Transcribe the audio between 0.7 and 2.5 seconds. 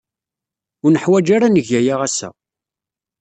Ur neḥwaj ara ad neg aya ass-a.